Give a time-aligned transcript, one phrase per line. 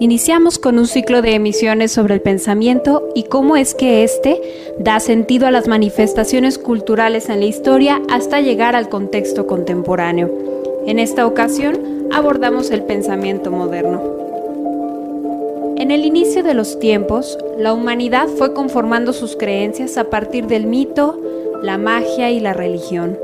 [0.00, 4.40] Iniciamos con un ciclo de emisiones sobre el pensamiento y cómo es que éste
[4.78, 10.30] da sentido a las manifestaciones culturales en la historia hasta llegar al contexto contemporáneo.
[10.86, 14.02] En esta ocasión abordamos el pensamiento moderno.
[15.76, 20.66] En el inicio de los tiempos, la humanidad fue conformando sus creencias a partir del
[20.66, 21.20] mito,
[21.62, 23.18] la magia y la religión.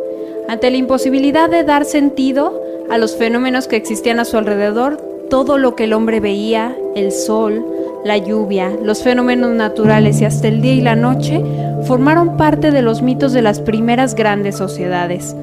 [0.46, 5.58] Ante la imposibilidad de dar sentido a los fenómenos que existían a su alrededor, todo
[5.58, 7.64] lo que el hombre veía, el sol,
[8.04, 11.42] la lluvia, los fenómenos naturales y hasta el día y la noche,
[11.86, 15.34] formaron parte de los mitos de las primeras grandes sociedades.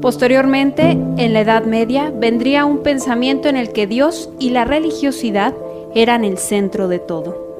[0.00, 5.54] Posteriormente, en la Edad Media, vendría un pensamiento en el que Dios y la religiosidad
[5.94, 7.50] eran el centro de todo.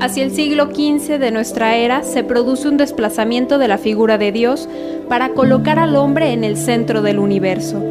[0.00, 4.30] Hacia el siglo XV de nuestra era se produce un desplazamiento de la figura de
[4.30, 4.68] Dios
[5.08, 7.82] para colocar al hombre en el centro del universo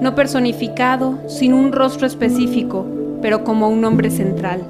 [0.00, 2.86] no personificado, sin un rostro específico,
[3.22, 4.62] pero como un hombre central,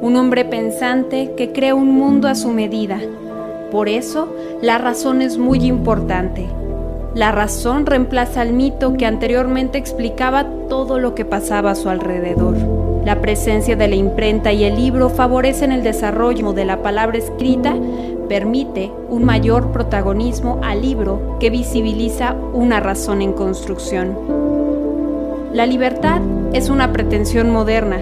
[0.00, 2.98] un hombre pensante que crea un mundo a su medida.
[3.70, 4.28] Por eso,
[4.62, 6.46] la razón es muy importante.
[7.14, 12.56] La razón reemplaza al mito que anteriormente explicaba todo lo que pasaba a su alrededor.
[13.04, 17.74] La presencia de la imprenta y el libro favorecen el desarrollo de la palabra escrita,
[18.28, 24.53] permite un mayor protagonismo al libro que visibiliza una razón en construcción.
[25.54, 26.20] La libertad
[26.52, 27.98] es una pretensión moderna,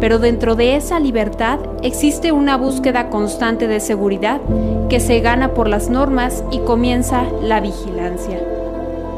[0.00, 4.40] pero dentro de esa libertad existe una búsqueda constante de seguridad
[4.88, 8.40] que se gana por las normas y comienza la vigilancia.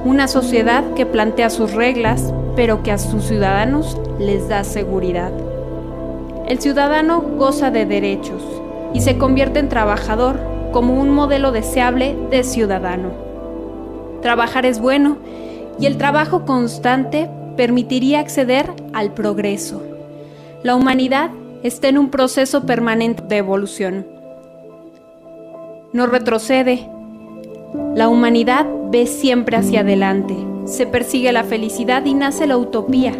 [0.04, 5.30] Una sociedad que plantea sus reglas, pero que a sus ciudadanos les da seguridad.
[6.48, 8.42] El ciudadano goza de derechos
[8.94, 10.40] y se convierte en trabajador
[10.72, 13.10] como un modelo deseable de ciudadano.
[14.22, 15.18] Trabajar es bueno
[15.78, 19.82] y el trabajo constante permitiría acceder al progreso.
[20.62, 21.30] La humanidad
[21.62, 24.06] está en un proceso permanente de evolución.
[25.92, 26.88] No retrocede.
[27.94, 30.36] La humanidad ve siempre hacia adelante.
[30.66, 33.14] Se persigue la felicidad y nace la utopía,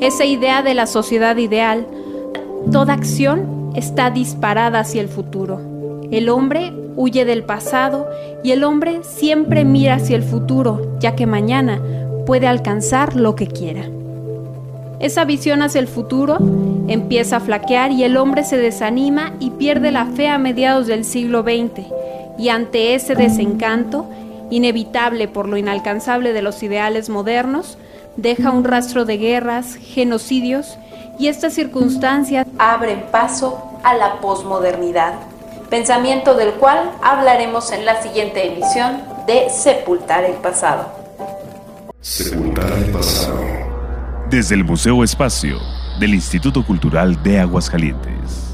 [0.00, 1.86] esa idea de la sociedad ideal.
[2.72, 5.60] Toda acción está disparada hacia el futuro.
[6.10, 8.06] El hombre huye del pasado
[8.42, 11.80] y el hombre siempre mira hacia el futuro, ya que mañana
[12.26, 13.84] puede alcanzar lo que quiera.
[15.00, 16.38] Esa visión hacia el futuro
[16.88, 21.04] empieza a flaquear y el hombre se desanima y pierde la fe a mediados del
[21.04, 21.86] siglo XX.
[22.38, 24.06] Y ante ese desencanto,
[24.50, 27.76] inevitable por lo inalcanzable de los ideales modernos,
[28.16, 30.78] deja un rastro de guerras, genocidios
[31.18, 35.14] y estas circunstancias abren paso a la posmodernidad,
[35.70, 41.03] pensamiento del cual hablaremos en la siguiente emisión de Sepultar el Pasado.
[42.04, 43.42] Sepultar el pasado.
[44.28, 45.58] Desde el Museo Espacio
[45.98, 48.53] del Instituto Cultural de Aguascalientes.